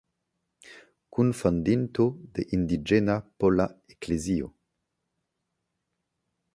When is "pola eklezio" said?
3.43-4.53